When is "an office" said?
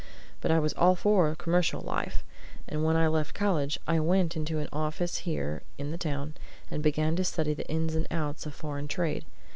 4.57-5.19